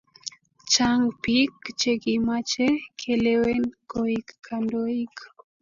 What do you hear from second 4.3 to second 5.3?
kandoik